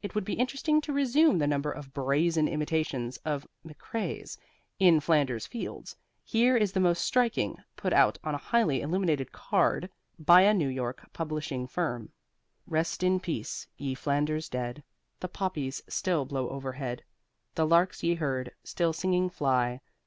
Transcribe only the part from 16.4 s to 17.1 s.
overhead,